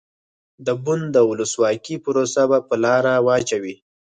[0.65, 3.75] د بن د ولسواکۍ پروسه په لاره واچوي.